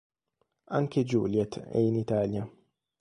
Anche 0.69 1.03
Juliet 1.03 1.59
è 1.59 1.77
in 1.77 1.93
Italia. 1.95 2.51